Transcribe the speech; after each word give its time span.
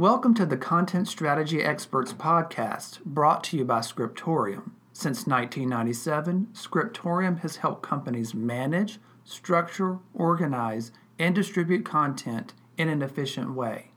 Welcome 0.00 0.32
to 0.36 0.46
the 0.46 0.56
Content 0.56 1.08
Strategy 1.08 1.62
Experts 1.62 2.14
podcast, 2.14 3.04
brought 3.04 3.44
to 3.44 3.58
you 3.58 3.66
by 3.66 3.82
Scriptorium. 3.82 4.74
Since 4.94 5.26
1997, 5.26 6.48
Scriptorium 6.54 7.40
has 7.40 7.56
helped 7.56 7.82
companies 7.82 8.32
manage, 8.32 8.98
structure, 9.24 9.98
organize, 10.14 10.90
and 11.18 11.34
distribute 11.34 11.84
content 11.84 12.54
in 12.78 12.88
an 12.88 13.02
efficient 13.02 13.52
way. 13.52 13.90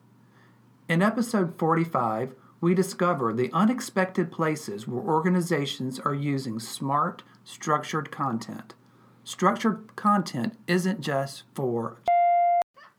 In 0.89 1.01
episode 1.01 1.57
45, 1.57 2.35
we 2.59 2.75
discover 2.75 3.31
the 3.31 3.49
unexpected 3.53 4.29
places 4.29 4.85
where 4.85 5.01
organizations 5.01 6.01
are 6.01 6.13
using 6.13 6.59
smart, 6.59 7.23
structured 7.45 8.11
content. 8.11 8.73
Structured 9.23 9.95
content 9.95 10.57
isn't 10.67 10.99
just 10.99 11.43
for 11.53 12.01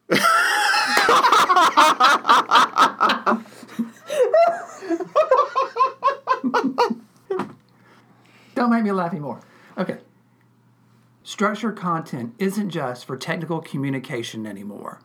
Don't 8.54 8.70
make 8.70 8.84
me 8.84 8.92
laugh 8.92 9.12
anymore. 9.12 9.40
Okay. 9.76 9.98
Structured 11.22 11.76
content 11.76 12.34
isn't 12.38 12.70
just 12.70 13.04
for 13.04 13.16
technical 13.16 13.60
communication 13.60 14.46
anymore. 14.46 15.00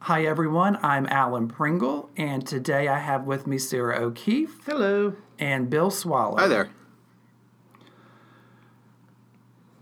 Hi, 0.00 0.24
everyone. 0.24 0.78
I'm 0.82 1.06
Alan 1.06 1.48
Pringle, 1.48 2.10
and 2.16 2.46
today 2.46 2.86
I 2.86 3.00
have 3.00 3.24
with 3.24 3.46
me 3.46 3.58
Sarah 3.58 3.98
O'Keefe. 3.98 4.64
Hello. 4.64 5.14
And 5.38 5.68
Bill 5.68 5.90
Swallow. 5.90 6.36
Hi 6.36 6.46
there. 6.46 6.70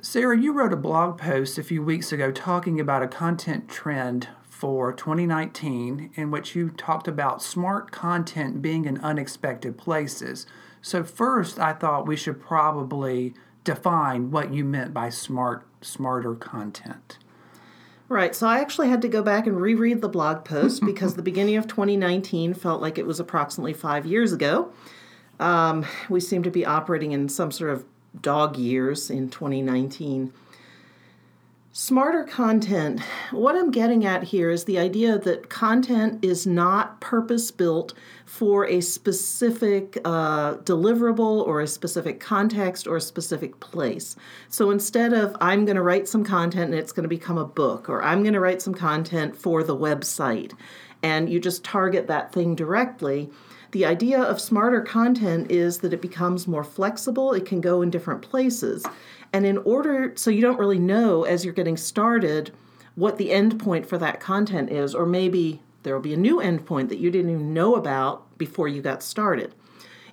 Sarah, 0.00 0.38
you 0.38 0.52
wrote 0.52 0.72
a 0.72 0.76
blog 0.76 1.18
post 1.18 1.58
a 1.58 1.62
few 1.62 1.82
weeks 1.82 2.12
ago 2.12 2.30
talking 2.30 2.80
about 2.80 3.02
a 3.02 3.08
content 3.08 3.68
trend 3.68 4.28
for 4.54 4.92
2019 4.92 6.10
in 6.14 6.30
which 6.30 6.54
you 6.54 6.70
talked 6.70 7.08
about 7.08 7.42
smart 7.42 7.90
content 7.90 8.62
being 8.62 8.84
in 8.84 8.98
unexpected 9.00 9.76
places. 9.76 10.46
So, 10.80 11.02
first, 11.02 11.58
I 11.58 11.72
thought 11.72 12.06
we 12.06 12.16
should 12.16 12.40
probably 12.40 13.34
define 13.64 14.30
what 14.30 14.52
you 14.52 14.64
meant 14.64 14.94
by 14.94 15.08
smart, 15.08 15.66
smarter 15.80 16.34
content. 16.36 17.18
Right. 18.08 18.34
So 18.34 18.46
I 18.46 18.60
actually 18.60 18.90
had 18.90 19.02
to 19.02 19.08
go 19.08 19.22
back 19.22 19.46
and 19.46 19.60
reread 19.60 20.02
the 20.02 20.08
blog 20.08 20.44
post 20.44 20.82
because 20.86 21.14
the 21.14 21.22
beginning 21.22 21.56
of 21.56 21.66
2019 21.66 22.54
felt 22.54 22.80
like 22.80 22.96
it 22.96 23.06
was 23.06 23.18
approximately 23.18 23.72
five 23.72 24.06
years 24.06 24.32
ago. 24.32 24.72
Um, 25.40 25.84
we 26.08 26.20
seem 26.20 26.42
to 26.44 26.50
be 26.50 26.64
operating 26.64 27.12
in 27.12 27.28
some 27.28 27.50
sort 27.50 27.70
of 27.70 27.84
dog 28.20 28.56
years 28.56 29.10
in 29.10 29.30
2019. 29.30 30.32
Smarter 31.76 32.22
content, 32.22 33.00
what 33.32 33.56
I'm 33.56 33.72
getting 33.72 34.04
at 34.04 34.22
here 34.22 34.48
is 34.48 34.62
the 34.62 34.78
idea 34.78 35.18
that 35.18 35.48
content 35.50 36.24
is 36.24 36.46
not 36.46 37.00
purpose 37.00 37.50
built 37.50 37.94
for 38.26 38.64
a 38.68 38.80
specific 38.80 39.98
uh, 40.04 40.54
deliverable 40.58 41.44
or 41.44 41.60
a 41.60 41.66
specific 41.66 42.20
context 42.20 42.86
or 42.86 42.98
a 42.98 43.00
specific 43.00 43.58
place. 43.58 44.14
So 44.48 44.70
instead 44.70 45.12
of, 45.12 45.36
I'm 45.40 45.64
going 45.64 45.74
to 45.74 45.82
write 45.82 46.06
some 46.06 46.22
content 46.22 46.70
and 46.70 46.78
it's 46.78 46.92
going 46.92 47.02
to 47.02 47.08
become 47.08 47.38
a 47.38 47.44
book, 47.44 47.88
or 47.88 48.04
I'm 48.04 48.22
going 48.22 48.34
to 48.34 48.40
write 48.40 48.62
some 48.62 48.74
content 48.74 49.36
for 49.36 49.64
the 49.64 49.76
website, 49.76 50.52
and 51.02 51.28
you 51.28 51.40
just 51.40 51.64
target 51.64 52.06
that 52.06 52.32
thing 52.32 52.54
directly 52.54 53.30
the 53.74 53.84
idea 53.84 54.22
of 54.22 54.40
smarter 54.40 54.80
content 54.80 55.50
is 55.50 55.78
that 55.78 55.92
it 55.92 56.00
becomes 56.00 56.46
more 56.46 56.62
flexible, 56.62 57.32
it 57.32 57.44
can 57.44 57.60
go 57.60 57.82
in 57.82 57.90
different 57.90 58.22
places. 58.22 58.86
And 59.32 59.44
in 59.44 59.58
order, 59.58 60.12
so 60.14 60.30
you 60.30 60.40
don't 60.40 60.60
really 60.60 60.78
know 60.78 61.24
as 61.24 61.44
you're 61.44 61.52
getting 61.52 61.76
started 61.76 62.52
what 62.94 63.18
the 63.18 63.32
end 63.32 63.58
point 63.58 63.84
for 63.84 63.98
that 63.98 64.20
content 64.20 64.70
is, 64.70 64.94
or 64.94 65.04
maybe 65.04 65.60
there 65.82 65.92
will 65.92 66.00
be 66.00 66.14
a 66.14 66.16
new 66.16 66.36
endpoint 66.36 66.88
that 66.88 67.00
you 67.00 67.10
didn't 67.10 67.32
even 67.32 67.52
know 67.52 67.74
about 67.74 68.38
before 68.38 68.68
you 68.68 68.80
got 68.80 69.02
started. 69.02 69.52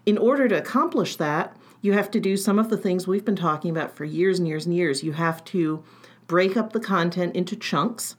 In 0.07 0.17
order 0.17 0.47
to 0.47 0.57
accomplish 0.57 1.17
that, 1.17 1.55
you 1.81 1.93
have 1.93 2.09
to 2.11 2.19
do 2.19 2.37
some 2.37 2.57
of 2.57 2.71
the 2.71 2.77
things 2.77 3.05
we've 3.05 3.23
been 3.23 3.35
talking 3.35 3.69
about 3.69 3.95
for 3.95 4.05
years 4.05 4.39
and 4.39 4.47
years 4.47 4.65
and 4.65 4.75
years. 4.75 5.03
You 5.03 5.11
have 5.11 5.43
to 5.45 5.83
break 6.25 6.57
up 6.57 6.73
the 6.73 6.79
content 6.79 7.35
into 7.35 7.55
chunks. 7.55 8.15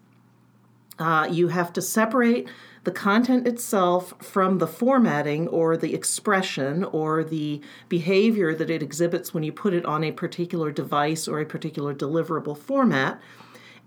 Uh, 1.00 1.26
you 1.28 1.48
have 1.48 1.72
to 1.72 1.82
separate 1.82 2.48
the 2.84 2.90
content 2.90 3.46
itself 3.46 4.14
from 4.20 4.58
the 4.58 4.66
formatting 4.66 5.46
or 5.48 5.76
the 5.76 5.94
expression 5.94 6.82
or 6.84 7.22
the 7.22 7.60
behavior 7.88 8.54
that 8.54 8.70
it 8.70 8.82
exhibits 8.82 9.32
when 9.32 9.42
you 9.42 9.52
put 9.52 9.72
it 9.72 9.84
on 9.84 10.02
a 10.02 10.10
particular 10.10 10.72
device 10.72 11.28
or 11.28 11.40
a 11.40 11.46
particular 11.46 11.94
deliverable 11.94 12.58
format. 12.58 13.20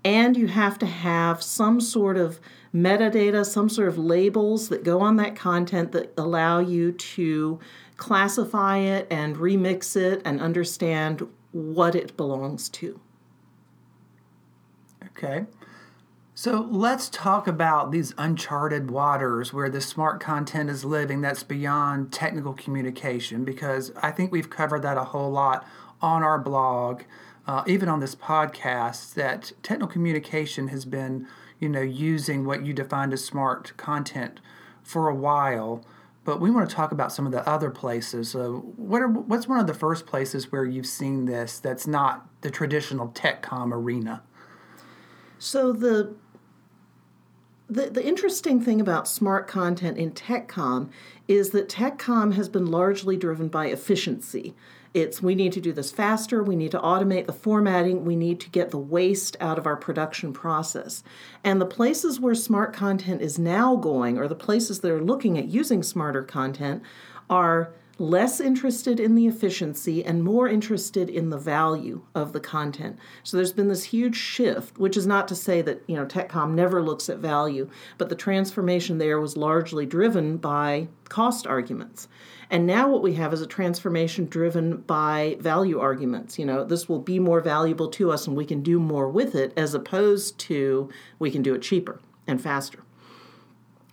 And 0.02 0.36
you 0.36 0.46
have 0.46 0.78
to 0.78 0.86
have 0.86 1.42
some 1.42 1.80
sort 1.80 2.16
of 2.16 2.40
metadata, 2.74 3.44
some 3.44 3.68
sort 3.68 3.88
of 3.88 3.98
labels 3.98 4.68
that 4.68 4.84
go 4.84 5.00
on 5.00 5.16
that 5.16 5.36
content 5.36 5.92
that 5.92 6.12
allow 6.16 6.60
you 6.60 6.92
to 6.92 7.58
classify 7.96 8.78
it 8.78 9.06
and 9.10 9.36
remix 9.36 9.96
it 9.96 10.22
and 10.24 10.40
understand 10.40 11.26
what 11.52 11.94
it 11.94 12.16
belongs 12.16 12.68
to. 12.68 13.00
Okay. 15.06 15.46
So 16.38 16.68
let's 16.70 17.08
talk 17.08 17.46
about 17.46 17.92
these 17.92 18.12
uncharted 18.18 18.90
waters 18.90 19.54
where 19.54 19.70
the 19.70 19.80
smart 19.80 20.20
content 20.20 20.68
is 20.68 20.84
living 20.84 21.22
that's 21.22 21.42
beyond 21.42 22.12
technical 22.12 22.52
communication, 22.52 23.42
because 23.42 23.90
I 24.02 24.10
think 24.10 24.32
we've 24.32 24.50
covered 24.50 24.82
that 24.82 24.98
a 24.98 25.04
whole 25.04 25.30
lot 25.30 25.66
on 26.02 26.22
our 26.22 26.38
blog, 26.38 27.04
uh, 27.46 27.64
even 27.66 27.88
on 27.88 28.00
this 28.00 28.14
podcast, 28.14 29.14
that 29.14 29.52
technical 29.62 29.88
communication 29.88 30.68
has 30.68 30.84
been, 30.84 31.26
you 31.58 31.70
know, 31.70 31.80
using 31.80 32.44
what 32.44 32.66
you 32.66 32.74
defined 32.74 33.14
as 33.14 33.24
smart 33.24 33.74
content 33.78 34.40
for 34.82 35.08
a 35.08 35.14
while. 35.14 35.86
But 36.24 36.38
we 36.38 36.50
want 36.50 36.68
to 36.68 36.76
talk 36.76 36.92
about 36.92 37.12
some 37.12 37.24
of 37.24 37.32
the 37.32 37.48
other 37.48 37.70
places. 37.70 38.28
So 38.28 38.74
what 38.76 39.00
are, 39.00 39.08
what's 39.08 39.48
one 39.48 39.58
of 39.58 39.66
the 39.66 39.72
first 39.72 40.04
places 40.04 40.52
where 40.52 40.66
you've 40.66 40.84
seen 40.84 41.24
this 41.24 41.58
that's 41.58 41.86
not 41.86 42.28
the 42.42 42.50
traditional 42.50 43.08
TechCom 43.08 43.72
arena? 43.72 44.22
So 45.38 45.72
the 45.72 46.14
the, 47.68 47.90
the 47.90 48.04
interesting 48.04 48.60
thing 48.60 48.80
about 48.80 49.08
smart 49.08 49.48
content 49.48 49.98
in 49.98 50.12
TechCom 50.12 50.90
is 51.26 51.50
that 51.50 51.68
TechCom 51.68 52.34
has 52.34 52.48
been 52.48 52.66
largely 52.66 53.16
driven 53.16 53.48
by 53.48 53.66
efficiency. 53.66 54.54
It's 54.94 55.20
we 55.20 55.34
need 55.34 55.52
to 55.52 55.60
do 55.60 55.72
this 55.72 55.90
faster, 55.90 56.42
we 56.42 56.56
need 56.56 56.70
to 56.70 56.78
automate 56.78 57.26
the 57.26 57.32
formatting, 57.32 58.04
we 58.04 58.16
need 58.16 58.40
to 58.40 58.50
get 58.50 58.70
the 58.70 58.78
waste 58.78 59.36
out 59.40 59.58
of 59.58 59.66
our 59.66 59.76
production 59.76 60.32
process. 60.32 61.02
And 61.44 61.60
the 61.60 61.66
places 61.66 62.18
where 62.18 62.34
smart 62.34 62.72
content 62.72 63.20
is 63.20 63.38
now 63.38 63.76
going, 63.76 64.16
or 64.16 64.26
the 64.26 64.34
places 64.34 64.80
that 64.80 64.90
are 64.90 65.02
looking 65.02 65.36
at 65.36 65.48
using 65.48 65.82
smarter 65.82 66.22
content, 66.22 66.82
are 67.28 67.72
less 67.98 68.40
interested 68.40 69.00
in 69.00 69.14
the 69.14 69.26
efficiency 69.26 70.04
and 70.04 70.22
more 70.22 70.46
interested 70.46 71.08
in 71.08 71.30
the 71.30 71.38
value 71.38 72.02
of 72.14 72.32
the 72.32 72.40
content. 72.40 72.98
So 73.22 73.36
there's 73.36 73.54
been 73.54 73.68
this 73.68 73.84
huge 73.84 74.16
shift, 74.16 74.78
which 74.78 74.96
is 74.96 75.06
not 75.06 75.26
to 75.28 75.34
say 75.34 75.62
that, 75.62 75.82
you 75.86 75.96
know, 75.96 76.04
TechCom 76.04 76.52
never 76.52 76.82
looks 76.82 77.08
at 77.08 77.18
value, 77.18 77.70
but 77.96 78.10
the 78.10 78.14
transformation 78.14 78.98
there 78.98 79.18
was 79.18 79.36
largely 79.36 79.86
driven 79.86 80.36
by 80.36 80.88
cost 81.08 81.46
arguments. 81.46 82.08
And 82.50 82.66
now 82.66 82.88
what 82.88 83.02
we 83.02 83.14
have 83.14 83.32
is 83.32 83.40
a 83.40 83.46
transformation 83.46 84.26
driven 84.26 84.78
by 84.78 85.38
value 85.40 85.80
arguments. 85.80 86.38
You 86.38 86.44
know, 86.44 86.64
this 86.64 86.88
will 86.88 87.00
be 87.00 87.18
more 87.18 87.40
valuable 87.40 87.88
to 87.88 88.12
us 88.12 88.26
and 88.26 88.36
we 88.36 88.44
can 88.44 88.62
do 88.62 88.78
more 88.78 89.08
with 89.08 89.34
it 89.34 89.52
as 89.56 89.74
opposed 89.74 90.38
to 90.40 90.90
we 91.18 91.30
can 91.30 91.42
do 91.42 91.54
it 91.54 91.62
cheaper 91.62 92.00
and 92.26 92.42
faster. 92.42 92.80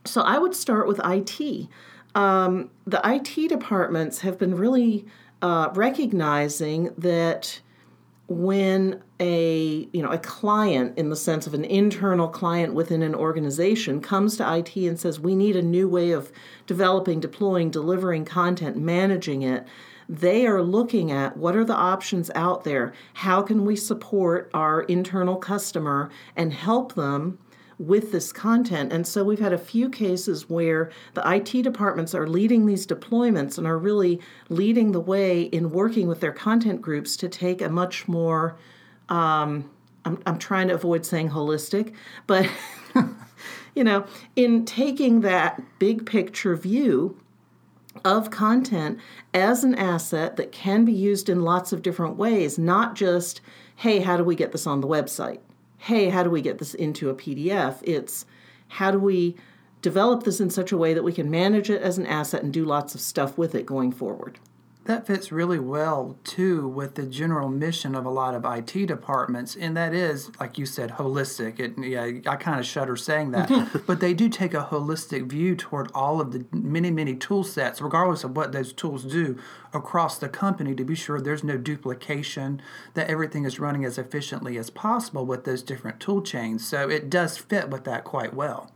So 0.06 0.22
I 0.22 0.38
would 0.38 0.54
start 0.54 0.88
with 0.88 1.00
IT 1.06 1.70
um, 2.16 2.70
the 2.86 3.02
IT 3.04 3.50
departments 3.50 4.22
have 4.22 4.38
been 4.38 4.56
really 4.56 5.06
uh, 5.42 5.70
recognizing 5.74 6.94
that 6.98 7.60
when 8.28 9.02
a 9.20 9.88
you 9.92 10.02
know 10.02 10.10
a 10.10 10.18
client 10.18 10.98
in 10.98 11.10
the 11.10 11.16
sense 11.16 11.46
of 11.46 11.54
an 11.54 11.66
internal 11.66 12.28
client 12.30 12.74
within 12.74 13.02
an 13.02 13.14
organization 13.14 14.00
comes 14.00 14.38
to 14.38 14.56
IT 14.58 14.76
and 14.78 15.00
says 15.00 15.20
we 15.20 15.36
need 15.36 15.56
a 15.56 15.62
new 15.62 15.90
way 15.90 16.12
of 16.12 16.32
developing 16.66 17.20
deploying 17.20 17.70
delivering 17.70 18.24
content 18.24 18.78
managing 18.78 19.42
it 19.42 19.68
they 20.08 20.48
are 20.48 20.62
looking 20.62 21.12
at 21.12 21.36
what 21.36 21.56
are 21.56 21.66
the 21.66 21.76
options 21.76 22.32
out 22.34 22.64
there 22.64 22.94
how 23.14 23.42
can 23.42 23.66
we 23.66 23.76
support 23.76 24.50
our 24.54 24.84
internal 24.84 25.36
customer 25.36 26.10
and 26.36 26.54
help 26.54 26.96
them 26.96 27.38
with 27.80 28.12
this 28.12 28.32
content. 28.32 28.92
And 28.92 29.06
so 29.06 29.24
we've 29.24 29.40
had 29.40 29.54
a 29.54 29.58
few 29.58 29.90
cases 29.90 30.50
where 30.50 30.92
the 31.14 31.30
IT 31.30 31.64
departments 31.64 32.14
are 32.14 32.28
leading 32.28 32.66
these 32.66 32.86
deployments 32.86 33.58
and 33.58 33.68
are 33.68 33.78
really 33.78 34.20
leading 34.50 34.92
the 34.92 35.00
way 35.00 35.44
in 35.44 35.72
working 35.72 36.08
with 36.08 36.20
their 36.20 36.32
content 36.32 36.82
groups 36.82 37.16
to 37.18 37.30
take 37.30 37.62
a 37.62 37.70
much 37.70 38.08
more, 38.08 38.58
um, 39.10 39.70
I'm, 40.06 40.22
I'm 40.26 40.38
trying 40.38 40.68
to 40.68 40.76
avoid 40.76 41.06
saying 41.06 41.30
holistic, 41.30 41.94
but, 42.28 42.50
you 43.76 43.84
know, 43.84 44.06
in 44.36 44.66
taking 44.66 45.22
that 45.22 45.62
big 45.80 46.06
picture 46.06 46.56
view 46.56 47.18
of 48.04 48.32
content 48.32 49.00
as 49.34 49.64
an 49.64 49.76
asset 49.76 50.36
that 50.36 50.52
can 50.52 50.84
be 50.84 50.94
used 50.94 51.30
in 51.30 51.42
lots 51.42 51.72
of 51.72 51.82
different 51.82 52.18
ways, 52.18 52.58
not 52.58 52.96
just, 52.96 53.42
hey, 53.78 54.00
how 54.00 54.18
do 54.18 54.24
we 54.24 54.36
get 54.36 54.52
this 54.52 54.68
on 54.68 54.82
the 54.82 54.88
website? 54.88 55.40
Hey, 55.84 56.08
how 56.08 56.24
do 56.24 56.30
we 56.30 56.42
get 56.42 56.60
this 56.60 56.74
into 56.74 57.10
a 57.10 57.14
PDF? 57.14 57.80
It's 57.84 58.26
how 58.70 58.90
do 58.90 58.98
we 58.98 59.36
develop 59.82 60.24
this 60.24 60.40
in 60.40 60.50
such 60.50 60.72
a 60.72 60.78
way 60.78 60.94
that 60.94 61.04
we 61.04 61.12
can 61.12 61.30
manage 61.30 61.70
it 61.70 61.82
as 61.82 61.98
an 61.98 62.06
asset 62.06 62.42
and 62.42 62.54
do 62.54 62.64
lots 62.64 62.96
of 62.96 63.02
stuff 63.02 63.38
with 63.38 63.54
it 63.54 63.66
going 63.66 63.92
forward. 63.92 64.40
That 64.86 65.08
fits 65.08 65.32
really 65.32 65.60
well 65.60 66.18
too 66.26 66.68
with 66.68 66.96
the 66.96 67.06
general 67.06 67.48
mission 67.48 67.96
of 67.96 68.06
a 68.06 68.10
lot 68.10 68.36
of 68.36 68.44
IT 68.44 68.86
departments, 68.86 69.56
and 69.56 69.78
that 69.78 69.94
is, 69.94 70.30
like 70.42 70.58
you 70.58 70.66
said, 70.66 70.92
holistic. 70.92 71.58
It, 71.60 71.78
yeah, 71.78 72.30
I 72.30 72.36
kind 72.36 72.60
of 72.60 72.66
shudder 72.66 72.98
saying 72.98 73.32
that, 73.32 73.82
but 73.88 74.02
they 74.02 74.14
do 74.14 74.28
take 74.28 74.54
a 74.54 74.68
holistic 74.70 75.28
view 75.28 75.56
toward 75.56 75.90
all 75.94 76.20
of 76.20 76.34
the 76.34 76.46
many, 76.52 76.92
many 76.92 77.16
tool 77.16 77.46
sets, 77.46 77.82
regardless 77.82 78.26
of 78.26 78.36
what 78.36 78.52
those 78.52 78.74
tools 78.74 79.06
do 79.06 79.40
across 79.74 80.18
the 80.18 80.28
company, 80.28 80.76
to 80.76 80.84
be 80.84 80.96
sure 80.96 81.22
there's 81.22 81.46
no 81.46 81.58
duplication, 81.58 82.62
that 82.94 83.10
everything 83.10 83.46
is 83.46 83.60
running 83.60 83.86
as 83.86 83.98
efficiently 83.98 84.58
as 84.58 84.70
possible 84.70 85.26
with 85.26 85.46
those 85.46 85.64
different 85.64 86.02
tool 86.02 86.22
chains. 86.22 86.68
So 86.68 86.90
it 86.90 87.10
does 87.10 87.38
fit 87.38 87.70
with 87.70 87.86
that 87.86 88.04
quite 88.04 88.34
well. 88.34 88.73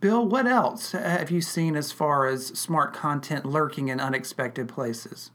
Bill, 0.00 0.26
what 0.26 0.46
else 0.46 0.92
have 0.92 1.30
you 1.30 1.40
seen 1.40 1.74
as 1.74 1.90
far 1.90 2.26
as 2.26 2.48
smart 2.48 2.92
content 2.92 3.46
lurking 3.46 3.88
in 3.88 3.98
unexpected 3.98 4.68
places? 4.68 5.30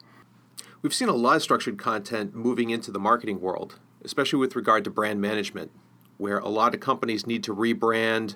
We've 0.82 0.94
seen 0.94 1.10
a 1.10 1.14
lot 1.14 1.38
of 1.38 1.42
structured 1.42 1.80
content 1.80 2.36
moving 2.36 2.70
into 2.70 2.92
the 2.92 3.00
marketing 3.00 3.42
world, 3.42 3.80
especially 4.04 4.40
with 4.40 4.56
regard 4.56 4.84
to 4.84 4.92
brand 4.92 5.20
management, 5.20 5.72
where 6.18 6.38
a 6.38 6.48
lot 6.48 6.76
of 6.76 6.80
companies 6.80 7.26
need 7.26 7.44
to 7.44 7.56
rebrand 7.56 8.36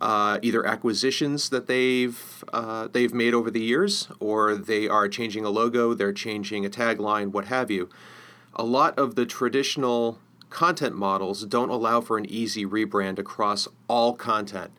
uh, 0.00 0.40
either 0.42 0.66
acquisitions 0.66 1.48
that 1.50 1.68
they've 1.68 2.44
uh, 2.52 2.88
they've 2.88 3.14
made 3.14 3.34
over 3.34 3.50
the 3.50 3.60
years, 3.62 4.08
or 4.18 4.56
they 4.56 4.88
are 4.88 5.08
changing 5.08 5.44
a 5.44 5.50
logo, 5.50 5.94
they're 5.94 6.12
changing 6.12 6.66
a 6.66 6.70
tagline, 6.70 7.30
what 7.30 7.44
have 7.44 7.70
you. 7.70 7.88
A 8.54 8.64
lot 8.64 8.98
of 8.98 9.14
the 9.14 9.24
traditional 9.24 10.18
content 10.50 10.96
models 10.96 11.44
don't 11.44 11.70
allow 11.70 12.00
for 12.00 12.18
an 12.18 12.26
easy 12.26 12.66
rebrand 12.66 13.18
across 13.18 13.68
all 13.86 14.14
content. 14.14 14.72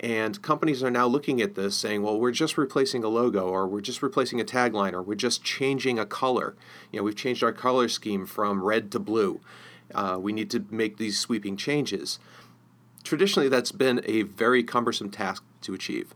And 0.00 0.40
companies 0.40 0.82
are 0.82 0.90
now 0.90 1.06
looking 1.06 1.42
at 1.42 1.54
this 1.54 1.76
saying, 1.76 2.02
well, 2.02 2.18
we're 2.18 2.32
just 2.32 2.56
replacing 2.56 3.04
a 3.04 3.08
logo, 3.08 3.48
or 3.48 3.66
we're 3.66 3.82
just 3.82 4.02
replacing 4.02 4.40
a 4.40 4.44
tagline, 4.44 4.94
or 4.94 5.02
we're 5.02 5.14
just 5.14 5.44
changing 5.44 5.98
a 5.98 6.06
color. 6.06 6.56
You 6.90 6.98
know, 6.98 7.04
we've 7.04 7.14
changed 7.14 7.44
our 7.44 7.52
color 7.52 7.86
scheme 7.86 8.24
from 8.24 8.64
red 8.64 8.90
to 8.92 8.98
blue. 8.98 9.40
Uh, 9.94 10.16
we 10.18 10.32
need 10.32 10.50
to 10.52 10.64
make 10.70 10.96
these 10.96 11.18
sweeping 11.18 11.56
changes. 11.56 12.18
Traditionally, 13.04 13.50
that's 13.50 13.72
been 13.72 14.00
a 14.06 14.22
very 14.22 14.62
cumbersome 14.62 15.10
task 15.10 15.44
to 15.62 15.74
achieve. 15.74 16.14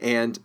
And 0.00 0.38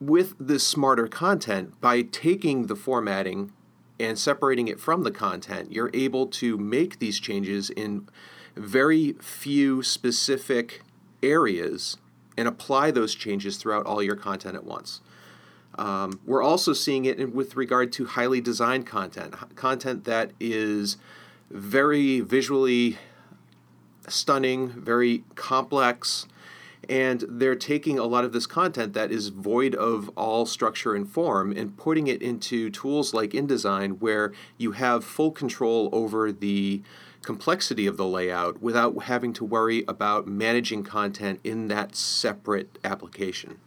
with 0.00 0.34
this 0.40 0.66
smarter 0.66 1.06
content, 1.06 1.80
by 1.80 2.02
taking 2.02 2.66
the 2.66 2.76
formatting 2.76 3.52
and 4.00 4.18
separating 4.18 4.66
it 4.66 4.80
from 4.80 5.04
the 5.04 5.12
content, 5.12 5.70
you're 5.70 5.90
able 5.94 6.26
to 6.26 6.58
make 6.58 6.98
these 6.98 7.20
changes 7.20 7.70
in 7.70 8.08
very 8.56 9.12
few 9.20 9.82
specific 9.82 10.82
areas 11.26 11.96
and 12.36 12.46
apply 12.46 12.90
those 12.90 13.14
changes 13.14 13.56
throughout 13.56 13.86
all 13.86 14.02
your 14.02 14.16
content 14.16 14.54
at 14.54 14.64
once. 14.64 15.00
Um, 15.78 16.20
we're 16.24 16.42
also 16.42 16.72
seeing 16.72 17.04
it 17.04 17.18
in, 17.18 17.34
with 17.34 17.56
regard 17.56 17.92
to 17.94 18.06
highly 18.06 18.40
designed 18.40 18.86
content, 18.86 19.34
content 19.56 20.04
that 20.04 20.30
is 20.40 20.96
very 21.50 22.20
visually 22.20 22.98
stunning, 24.08 24.70
very 24.70 25.24
complex, 25.34 26.26
and 26.88 27.24
they're 27.28 27.56
taking 27.56 27.98
a 27.98 28.04
lot 28.04 28.24
of 28.24 28.32
this 28.32 28.46
content 28.46 28.92
that 28.94 29.10
is 29.10 29.28
void 29.28 29.74
of 29.74 30.08
all 30.16 30.46
structure 30.46 30.94
and 30.94 31.08
form 31.08 31.52
and 31.52 31.76
putting 31.76 32.06
it 32.06 32.22
into 32.22 32.70
tools 32.70 33.12
like 33.12 33.30
InDesign 33.30 33.98
where 34.00 34.32
you 34.56 34.72
have 34.72 35.04
full 35.04 35.32
control 35.32 35.88
over 35.92 36.30
the 36.30 36.82
complexity 37.22 37.86
of 37.86 37.96
the 37.96 38.06
layout 38.06 38.60
without 38.62 39.04
having 39.04 39.32
to 39.34 39.44
worry 39.44 39.84
about 39.88 40.26
managing 40.26 40.82
content 40.82 41.40
in 41.42 41.68
that 41.68 41.96
separate 41.96 42.78
application. 42.84 43.58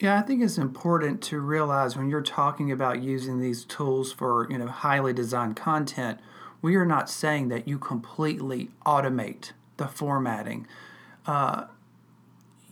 Yeah, 0.00 0.18
I 0.18 0.22
think 0.22 0.42
it's 0.42 0.58
important 0.58 1.22
to 1.22 1.40
realize 1.40 1.96
when 1.96 2.08
you're 2.08 2.20
talking 2.20 2.72
about 2.72 3.02
using 3.02 3.40
these 3.40 3.64
tools 3.64 4.12
for, 4.12 4.46
you 4.50 4.58
know, 4.58 4.66
highly 4.66 5.12
designed 5.12 5.56
content, 5.56 6.18
we 6.60 6.74
are 6.76 6.84
not 6.84 7.08
saying 7.08 7.48
that 7.48 7.68
you 7.68 7.78
completely 7.78 8.70
automate 8.84 9.52
the 9.76 9.86
formatting. 9.86 10.66
Uh, 11.26 11.66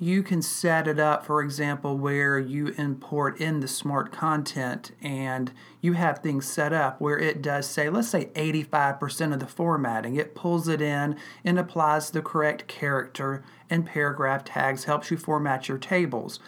you 0.03 0.21
can 0.21 0.43
set 0.43 0.89
it 0.89 0.99
up, 0.99 1.25
for 1.25 1.41
example, 1.41 1.97
where 1.97 2.37
you 2.37 2.75
import 2.77 3.41
in 3.41 3.61
the 3.61 3.69
smart 3.69 4.11
content 4.11 4.91
and 5.01 5.53
you 5.81 5.93
have 5.93 6.19
things 6.19 6.45
set 6.45 6.73
up 6.73 7.01
where 7.01 7.17
it 7.17 7.41
does 7.41 7.69
say, 7.69 7.89
let's 7.89 8.09
say 8.09 8.25
85% 8.35 9.33
of 9.33 9.39
the 9.39 9.47
formatting. 9.47 10.17
It 10.17 10.35
pulls 10.35 10.67
it 10.67 10.83
in 10.83 11.15
and 11.45 11.57
applies 11.57 12.11
the 12.11 12.21
correct 12.21 12.67
character 12.67 13.45
and 13.71 13.87
paragraph 13.87 14.43
tags, 14.43 14.85
helps 14.85 15.13
you 15.13 15.17
format 15.17 15.69
your 15.69 15.79
tables. 15.79 16.41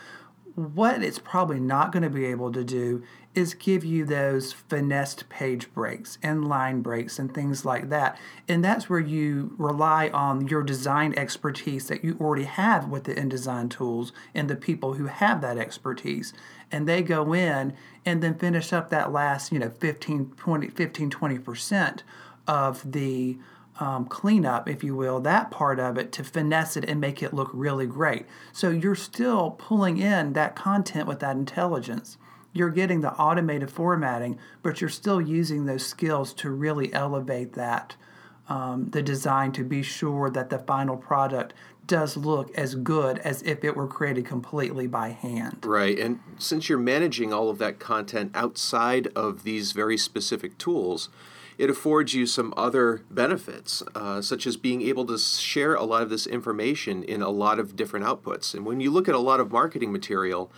What 0.56 1.04
it's 1.04 1.20
probably 1.20 1.60
not 1.60 1.92
going 1.92 2.02
to 2.02 2.10
be 2.10 2.24
able 2.24 2.50
to 2.50 2.64
do 2.64 3.04
is 3.34 3.54
give 3.54 3.84
you 3.84 4.04
those 4.04 4.52
finessed 4.52 5.28
page 5.28 5.72
breaks 5.74 6.18
and 6.22 6.46
line 6.46 6.80
breaks 6.82 7.18
and 7.18 7.34
things 7.34 7.64
like 7.64 7.88
that. 7.88 8.16
And 8.48 8.64
that's 8.64 8.88
where 8.88 9.00
you 9.00 9.54
rely 9.58 10.08
on 10.08 10.46
your 10.46 10.62
design 10.62 11.14
expertise 11.16 11.88
that 11.88 12.04
you 12.04 12.16
already 12.20 12.44
have 12.44 12.88
with 12.88 13.04
the 13.04 13.14
InDesign 13.14 13.70
tools 13.70 14.12
and 14.34 14.48
the 14.48 14.56
people 14.56 14.94
who 14.94 15.06
have 15.06 15.40
that 15.40 15.58
expertise. 15.58 16.32
And 16.70 16.88
they 16.88 17.02
go 17.02 17.32
in 17.32 17.74
and 18.06 18.22
then 18.22 18.38
finish 18.38 18.72
up 18.72 18.90
that 18.90 19.12
last, 19.12 19.50
you 19.52 19.58
know, 19.58 19.70
15, 19.70 20.32
20, 20.36 20.68
15, 20.68 21.10
20% 21.10 22.00
of 22.46 22.92
the 22.92 23.38
um, 23.80 24.04
cleanup, 24.06 24.68
if 24.68 24.84
you 24.84 24.94
will, 24.94 25.18
that 25.20 25.50
part 25.50 25.80
of 25.80 25.98
it 25.98 26.12
to 26.12 26.22
finesse 26.22 26.76
it 26.76 26.84
and 26.88 27.00
make 27.00 27.22
it 27.22 27.34
look 27.34 27.50
really 27.52 27.86
great. 27.86 28.26
So 28.52 28.70
you're 28.70 28.94
still 28.94 29.52
pulling 29.52 29.98
in 29.98 30.34
that 30.34 30.54
content 30.54 31.08
with 31.08 31.18
that 31.20 31.34
intelligence 31.34 32.16
you're 32.54 32.70
getting 32.70 33.02
the 33.02 33.12
automated 33.12 33.70
formatting, 33.70 34.38
but 34.62 34.80
you're 34.80 34.88
still 34.88 35.20
using 35.20 35.66
those 35.66 35.84
skills 35.84 36.32
to 36.34 36.50
really 36.50 36.90
elevate 36.94 37.52
that 37.52 37.96
um, 38.48 38.88
the 38.90 39.02
design 39.02 39.52
to 39.52 39.64
be 39.64 39.82
sure 39.82 40.30
that 40.30 40.50
the 40.50 40.58
final 40.60 40.96
product 40.96 41.52
does 41.86 42.16
look 42.16 42.56
as 42.56 42.74
good 42.76 43.18
as 43.18 43.42
if 43.42 43.62
it 43.64 43.76
were 43.76 43.86
created 43.86 44.24
completely 44.24 44.86
by 44.86 45.10
hand. 45.10 45.64
Right. 45.66 45.98
And 45.98 46.20
since 46.38 46.68
you're 46.68 46.78
managing 46.78 47.32
all 47.32 47.50
of 47.50 47.58
that 47.58 47.78
content 47.78 48.30
outside 48.34 49.08
of 49.08 49.42
these 49.42 49.72
very 49.72 49.98
specific 49.98 50.56
tools, 50.56 51.08
it 51.58 51.70
affords 51.70 52.14
you 52.14 52.26
some 52.26 52.54
other 52.56 53.02
benefits, 53.10 53.82
uh, 53.94 54.20
such 54.22 54.46
as 54.46 54.56
being 54.56 54.82
able 54.82 55.06
to 55.06 55.18
share 55.18 55.74
a 55.74 55.84
lot 55.84 56.02
of 56.02 56.10
this 56.10 56.26
information 56.26 57.02
in 57.02 57.22
a 57.22 57.30
lot 57.30 57.58
of 57.58 57.76
different 57.76 58.06
outputs. 58.06 58.54
And 58.54 58.64
when 58.64 58.80
you 58.80 58.90
look 58.90 59.08
at 59.08 59.14
a 59.14 59.20
lot 59.20 59.40
of 59.40 59.52
marketing 59.52 59.92
material, 59.92 60.50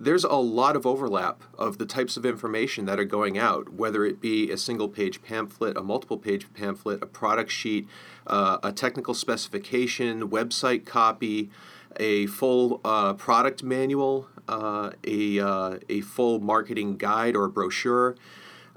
there's 0.00 0.24
a 0.24 0.32
lot 0.36 0.76
of 0.76 0.86
overlap 0.86 1.44
of 1.58 1.76
the 1.76 1.84
types 1.84 2.16
of 2.16 2.24
information 2.24 2.86
that 2.86 2.98
are 2.98 3.04
going 3.04 3.36
out, 3.36 3.74
whether 3.74 4.06
it 4.06 4.18
be 4.18 4.50
a 4.50 4.56
single 4.56 4.88
page 4.88 5.22
pamphlet, 5.22 5.76
a 5.76 5.82
multiple 5.82 6.16
page 6.16 6.46
pamphlet, 6.54 7.02
a 7.02 7.06
product 7.06 7.50
sheet, 7.50 7.86
uh, 8.26 8.56
a 8.62 8.72
technical 8.72 9.12
specification, 9.12 10.30
website 10.30 10.86
copy, 10.86 11.50
a 11.98 12.24
full 12.26 12.80
uh, 12.82 13.12
product 13.12 13.62
manual, 13.62 14.26
uh, 14.48 14.90
a, 15.06 15.38
uh, 15.38 15.78
a 15.90 16.00
full 16.00 16.40
marketing 16.40 16.96
guide 16.96 17.36
or 17.36 17.46
brochure. 17.46 18.16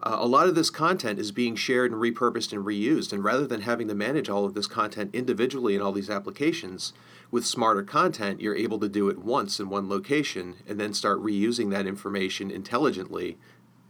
Uh, 0.06 0.18
a 0.20 0.28
lot 0.28 0.50
of 0.50 0.56
this 0.56 0.70
content 0.70 1.18
is 1.18 1.32
being 1.32 1.56
shared 1.56 1.90
and 1.90 2.02
repurposed 2.02 2.52
and 2.52 2.66
reused. 2.66 3.14
And 3.14 3.24
rather 3.24 3.48
than 3.48 3.62
having 3.62 3.88
to 3.88 3.96
manage 3.96 4.28
all 4.28 4.44
of 4.44 4.56
this 4.56 4.68
content 4.68 5.12
individually 5.16 5.74
in 5.74 5.82
all 5.82 5.94
these 5.94 6.10
applications, 6.10 6.92
with 7.34 7.48
smarter 7.48 7.82
content, 7.82 8.40
you're 8.40 8.56
able 8.56 8.80
to 8.80 8.88
do 8.88 9.10
it 9.10 9.18
once 9.18 9.60
in 9.60 9.68
one 9.68 9.90
location 9.90 10.56
and 10.68 10.80
then 10.80 10.94
start 10.94 11.18
reusing 11.18 11.72
that 11.72 11.88
information 11.88 12.52
intelligently 12.52 13.40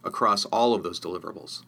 across 0.01 0.45
all 0.45 0.73
of 0.73 0.81
those 0.81 0.97
deliverables. 0.97 1.63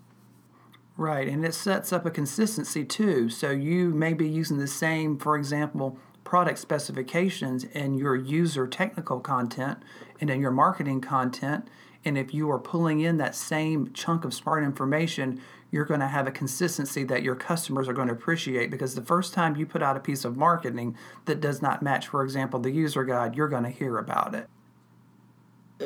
Right, 0.95 1.27
and 1.27 1.43
it 1.43 1.53
sets 1.53 1.91
up 1.91 2.05
a 2.05 2.11
consistency 2.11 2.85
too. 2.85 3.29
So 3.29 3.51
you 3.51 3.89
may 3.89 4.13
be 4.13 4.25
using 4.25 4.57
the 4.57 4.67
same, 4.67 5.17
for 5.17 5.35
example, 5.35 5.99
product 6.23 6.59
specifications 6.59 7.65
in 7.65 7.95
your 7.95 8.15
user 8.15 8.67
technical 8.67 9.19
content 9.19 9.79
and 10.21 10.29
in 10.29 10.39
your 10.39 10.51
marketing 10.51 11.01
content. 11.01 11.67
And 12.05 12.17
if 12.17 12.33
you 12.33 12.49
are 12.51 12.59
pulling 12.59 13.01
in 13.01 13.17
that 13.17 13.35
same 13.35 13.91
chunk 13.91 14.23
of 14.23 14.33
smart 14.33 14.63
information, 14.63 15.41
you're 15.71 15.85
going 15.85 15.99
to 15.99 16.07
have 16.07 16.27
a 16.27 16.31
consistency 16.31 17.03
that 17.03 17.23
your 17.23 17.35
customers 17.35 17.87
are 17.87 17.93
going 17.93 18.07
to 18.07 18.13
appreciate 18.13 18.71
because 18.71 18.95
the 18.95 19.01
first 19.01 19.33
time 19.33 19.55
you 19.55 19.65
put 19.65 19.83
out 19.83 19.97
a 19.97 19.99
piece 19.99 20.23
of 20.23 20.37
marketing 20.37 20.95
that 21.25 21.41
does 21.41 21.61
not 21.61 21.81
match, 21.81 22.07
for 22.07 22.23
example, 22.23 22.59
the 22.59 22.71
user 22.71 23.03
guide, 23.03 23.35
you're 23.35 23.49
going 23.49 23.63
to 23.63 23.69
hear 23.69 23.97
about 23.97 24.33
it. 24.33 24.47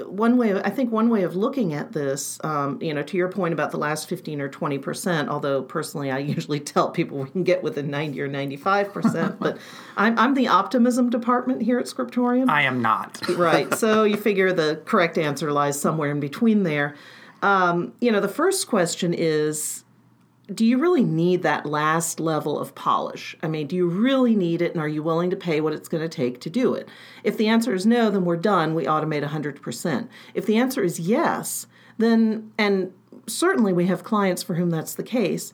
One 0.05 0.37
way 0.37 0.53
i 0.53 0.69
think 0.69 0.91
one 0.91 1.09
way 1.09 1.23
of 1.23 1.35
looking 1.35 1.73
at 1.73 1.93
this 1.93 2.39
um, 2.43 2.79
you 2.79 2.93
know 2.93 3.01
to 3.01 3.17
your 3.17 3.27
point 3.27 3.53
about 3.53 3.71
the 3.71 3.77
last 3.77 4.07
15 4.07 4.39
or 4.39 4.47
20 4.47 4.77
percent 4.77 5.29
although 5.29 5.63
personally 5.63 6.11
i 6.11 6.17
usually 6.35 6.59
tell 6.59 6.91
people 6.91 7.17
we 7.17 7.29
can 7.31 7.43
get 7.43 7.63
within 7.63 7.89
90 7.89 8.21
or 8.21 8.27
95 8.27 8.93
percent 8.93 9.39
but 9.39 9.57
I'm, 9.97 10.19
I'm 10.19 10.35
the 10.35 10.47
optimism 10.47 11.09
department 11.09 11.63
here 11.63 11.79
at 11.79 11.87
scriptorium. 11.87 12.51
I 12.51 12.61
am 12.61 12.83
not. 12.83 13.19
Right 13.29 13.73
so 13.73 14.03
you 14.11 14.15
figure 14.15 14.53
the 14.53 14.79
correct 14.85 15.17
answer 15.17 15.51
lies 15.51 15.81
somewhere 15.81 16.11
in 16.11 16.19
between 16.19 16.61
there 16.61 16.95
um, 17.41 17.93
you 17.99 18.11
know 18.11 18.19
the 18.19 18.27
first 18.27 18.67
question 18.67 19.13
is 19.13 19.83
do 20.53 20.65
you 20.65 20.79
really 20.79 21.03
need 21.03 21.43
that 21.43 21.65
last 21.65 22.19
level 22.19 22.59
of 22.59 22.73
polish? 22.73 23.35
I 23.43 23.47
mean, 23.47 23.67
do 23.67 23.75
you 23.75 23.87
really 23.87 24.35
need 24.35 24.61
it 24.61 24.73
and 24.73 24.81
are 24.81 24.87
you 24.87 25.03
willing 25.03 25.29
to 25.29 25.35
pay 25.35 25.61
what 25.61 25.73
it's 25.73 25.87
going 25.87 26.01
to 26.01 26.09
take 26.09 26.41
to 26.41 26.49
do 26.49 26.73
it? 26.73 26.87
If 27.23 27.37
the 27.37 27.47
answer 27.47 27.73
is 27.73 27.85
no, 27.85 28.09
then 28.09 28.25
we're 28.25 28.37
done. 28.37 28.73
We 28.73 28.85
automate 28.85 29.27
100%. 29.27 30.07
If 30.33 30.45
the 30.45 30.57
answer 30.57 30.83
is 30.83 30.99
yes, 30.99 31.67
then, 31.97 32.51
and 32.57 32.93
certainly 33.27 33.73
we 33.73 33.87
have 33.87 34.03
clients 34.03 34.41
for 34.41 34.55
whom 34.55 34.69
that's 34.69 34.95
the 34.95 35.03
case, 35.03 35.53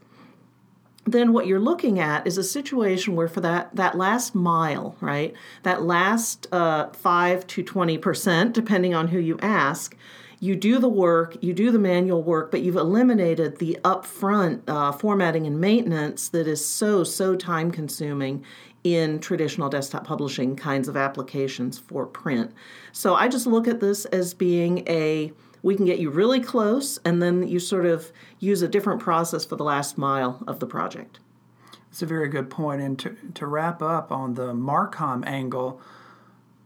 then 1.05 1.33
what 1.33 1.45
you're 1.45 1.59
looking 1.59 1.99
at 1.99 2.25
is 2.25 2.37
a 2.37 2.43
situation 2.43 3.15
where 3.15 3.27
for 3.27 3.41
that, 3.41 3.75
that 3.75 3.95
last 3.95 4.33
mile, 4.33 4.95
right, 5.01 5.33
that 5.63 5.83
last 5.83 6.47
uh, 6.51 6.89
5 6.89 7.45
to 7.47 7.63
20%, 7.63 8.53
depending 8.53 8.95
on 8.95 9.09
who 9.09 9.19
you 9.19 9.37
ask, 9.41 9.95
you 10.39 10.55
do 10.55 10.79
the 10.79 10.89
work, 10.89 11.37
you 11.41 11.53
do 11.53 11.71
the 11.71 11.79
manual 11.79 12.21
work, 12.21 12.51
but 12.51 12.61
you've 12.61 12.75
eliminated 12.75 13.57
the 13.57 13.77
upfront 13.83 14.61
uh, 14.67 14.91
formatting 14.91 15.47
and 15.47 15.59
maintenance 15.59 16.29
that 16.29 16.47
is 16.47 16.65
so, 16.65 17.03
so 17.03 17.35
time 17.35 17.71
consuming 17.71 18.43
in 18.83 19.19
traditional 19.19 19.69
desktop 19.69 20.05
publishing 20.05 20.55
kinds 20.55 20.87
of 20.87 20.95
applications 20.95 21.79
for 21.79 22.05
print. 22.05 22.53
So 22.91 23.15
I 23.15 23.27
just 23.27 23.47
look 23.47 23.67
at 23.67 23.79
this 23.79 24.05
as 24.05 24.33
being 24.33 24.87
a 24.87 25.31
we 25.63 25.75
can 25.75 25.85
get 25.85 25.97
you 25.97 26.11
really 26.11 26.39
close 26.39 26.99
and 27.03 27.23
then 27.23 27.47
you 27.47 27.59
sort 27.59 27.87
of 27.87 28.11
use 28.37 28.61
a 28.61 28.67
different 28.67 29.01
process 29.01 29.43
for 29.43 29.55
the 29.55 29.63
last 29.63 29.97
mile 29.97 30.43
of 30.45 30.59
the 30.59 30.67
project. 30.67 31.17
It's 31.89 32.03
a 32.03 32.05
very 32.05 32.29
good 32.29 32.51
point. 32.51 32.83
And 32.83 32.99
to, 32.99 33.17
to 33.33 33.47
wrap 33.47 33.81
up 33.81 34.11
on 34.11 34.35
the 34.35 34.53
Marcom 34.53 35.25
angle, 35.25 35.81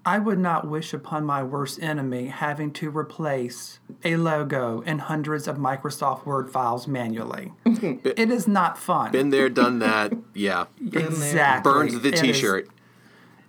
I 0.06 0.18
would 0.18 0.40
not 0.40 0.68
wish 0.68 0.94
upon 0.94 1.26
my 1.26 1.44
worst 1.44 1.82
enemy 1.82 2.28
having 2.28 2.72
to 2.74 2.90
replace 2.90 3.80
a 4.04 4.16
logo 4.16 4.82
in 4.82 5.00
hundreds 5.00 5.48
of 5.48 5.58
Microsoft 5.58 6.26
Word 6.26 6.50
files 6.50 6.88
manually. 6.88 7.54
it 7.66 8.32
is 8.32 8.48
not 8.48 8.78
fun. 8.78 9.12
Been 9.12 9.30
there, 9.30 9.50
done 9.50 9.80
that. 9.80 10.14
Yeah. 10.34 10.66
exactly. 10.82 11.72
Burned 11.72 12.02
the 12.02 12.12
T-shirt. 12.12 12.70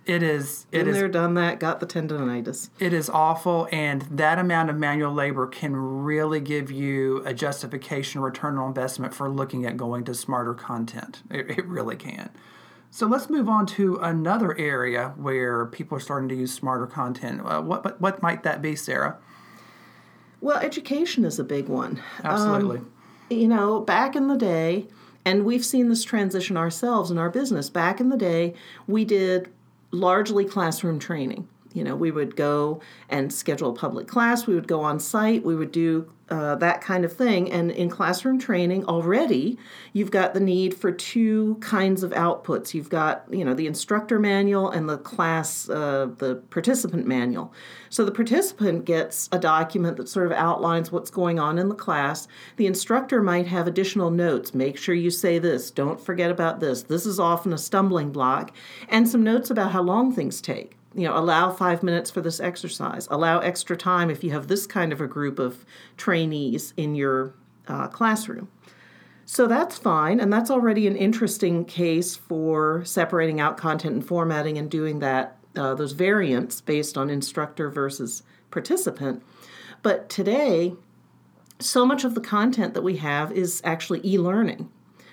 It 0.05 0.23
is. 0.23 0.65
It 0.71 0.79
Been 0.79 0.87
It 0.87 0.87
is. 0.89 0.95
there, 0.97 1.07
done 1.07 1.35
that, 1.35 1.59
got 1.59 1.79
the 1.79 1.85
tendonitis. 1.85 2.69
It 2.79 2.91
is 2.91 3.09
awful, 3.09 3.67
and 3.71 4.01
that 4.03 4.39
amount 4.39 4.69
of 4.69 4.75
manual 4.75 5.13
labor 5.13 5.47
can 5.47 5.75
really 5.75 6.39
give 6.41 6.71
you 6.71 7.21
a 7.25 7.33
justification, 7.33 8.19
return 8.21 8.57
on 8.57 8.67
investment 8.69 9.13
for 9.13 9.29
looking 9.29 9.65
at 9.65 9.77
going 9.77 10.03
to 10.05 10.13
smarter 10.13 10.53
content. 10.53 11.21
It, 11.29 11.51
it 11.51 11.65
really 11.65 11.95
can. 11.95 12.29
So 12.93 13.07
let's 13.07 13.29
move 13.29 13.47
on 13.47 13.65
to 13.67 13.95
another 13.95 14.55
area 14.57 15.13
where 15.15 15.65
people 15.65 15.97
are 15.97 16.01
starting 16.01 16.27
to 16.27 16.35
use 16.35 16.53
smarter 16.53 16.85
content. 16.85 17.41
Uh, 17.43 17.61
what, 17.61 17.85
what 17.85 18.01
what 18.01 18.21
might 18.21 18.43
that 18.43 18.61
be, 18.61 18.75
Sarah? 18.75 19.17
Well, 20.41 20.57
education 20.57 21.23
is 21.23 21.39
a 21.39 21.43
big 21.45 21.69
one. 21.69 22.01
Absolutely. 22.21 22.79
Um, 22.79 22.91
you 23.29 23.47
know, 23.47 23.79
back 23.79 24.15
in 24.17 24.27
the 24.27 24.35
day, 24.35 24.87
and 25.23 25.45
we've 25.45 25.63
seen 25.63 25.87
this 25.87 26.03
transition 26.03 26.57
ourselves 26.57 27.09
in 27.09 27.17
our 27.17 27.29
business. 27.29 27.69
Back 27.69 28.01
in 28.01 28.09
the 28.09 28.17
day, 28.17 28.55
we 28.87 29.05
did 29.05 29.49
largely 29.91 30.43
classroom 30.43 30.99
training. 30.99 31.47
You 31.73 31.83
know, 31.83 31.95
we 31.95 32.11
would 32.11 32.35
go 32.35 32.81
and 33.09 33.31
schedule 33.31 33.69
a 33.69 33.75
public 33.75 34.07
class, 34.07 34.47
we 34.47 34.55
would 34.55 34.67
go 34.67 34.81
on 34.81 34.99
site, 34.99 35.43
we 35.43 35.55
would 35.55 35.71
do 35.71 36.11
uh, 36.31 36.55
that 36.55 36.79
kind 36.79 37.03
of 37.03 37.11
thing. 37.11 37.51
And 37.51 37.71
in 37.71 37.89
classroom 37.89 38.39
training, 38.39 38.85
already 38.85 39.57
you've 39.91 40.11
got 40.11 40.33
the 40.33 40.39
need 40.39 40.73
for 40.73 40.91
two 40.91 41.57
kinds 41.59 42.03
of 42.03 42.11
outputs. 42.11 42.73
You've 42.73 42.89
got, 42.89 43.25
you 43.29 43.43
know, 43.43 43.53
the 43.53 43.67
instructor 43.67 44.17
manual 44.17 44.69
and 44.69 44.87
the 44.87 44.97
class, 44.97 45.69
uh, 45.69 46.09
the 46.17 46.35
participant 46.49 47.05
manual. 47.05 47.53
So 47.89 48.05
the 48.05 48.13
participant 48.13 48.85
gets 48.85 49.27
a 49.33 49.39
document 49.39 49.97
that 49.97 50.07
sort 50.07 50.25
of 50.25 50.31
outlines 50.31 50.89
what's 50.89 51.11
going 51.11 51.37
on 51.37 51.59
in 51.59 51.67
the 51.67 51.75
class. 51.75 52.29
The 52.55 52.65
instructor 52.65 53.21
might 53.21 53.47
have 53.47 53.67
additional 53.67 54.09
notes. 54.09 54.53
Make 54.53 54.77
sure 54.77 54.95
you 54.95 55.11
say 55.11 55.37
this. 55.37 55.69
Don't 55.69 55.99
forget 55.99 56.31
about 56.31 56.61
this. 56.61 56.83
This 56.83 57.05
is 57.05 57.19
often 57.19 57.51
a 57.51 57.57
stumbling 57.57 58.11
block. 58.11 58.53
And 58.87 59.07
some 59.07 59.23
notes 59.23 59.49
about 59.49 59.73
how 59.73 59.81
long 59.81 60.13
things 60.13 60.39
take 60.39 60.77
you 60.93 61.07
know 61.07 61.17
allow 61.17 61.51
five 61.51 61.83
minutes 61.83 62.11
for 62.11 62.21
this 62.21 62.39
exercise. 62.39 63.07
Allow 63.09 63.39
extra 63.39 63.77
time 63.77 64.09
if 64.09 64.23
you 64.23 64.31
have 64.31 64.47
this 64.47 64.65
kind 64.67 64.91
of 64.91 65.01
a 65.01 65.07
group 65.07 65.39
of 65.39 65.65
trainees 65.97 66.73
in 66.77 66.95
your 66.95 67.33
uh, 67.67 67.87
classroom. 67.87 68.49
So 69.25 69.47
that's 69.47 69.77
fine 69.77 70.19
and 70.19 70.31
that's 70.31 70.51
already 70.51 70.87
an 70.87 70.95
interesting 70.95 71.63
case 71.63 72.15
for 72.15 72.83
separating 72.83 73.39
out 73.39 73.55
content 73.55 73.93
and 73.93 74.05
formatting 74.05 74.57
and 74.57 74.69
doing 74.69 74.99
that 74.99 75.37
uh, 75.55 75.73
those 75.73 75.93
variants 75.93 76.59
based 76.59 76.97
on 76.97 77.09
instructor 77.09 77.69
versus 77.69 78.23
participant. 78.49 79.23
But 79.83 80.09
today 80.09 80.73
so 81.59 81.85
much 81.85 82.03
of 82.03 82.15
the 82.15 82.21
content 82.21 82.73
that 82.73 82.81
we 82.81 82.97
have 82.97 83.31
is 83.31 83.61
actually 83.63 84.01
e-learning. 84.03 84.69